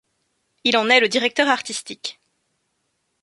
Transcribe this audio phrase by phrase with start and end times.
[0.63, 2.19] Il en est le directeur artistique.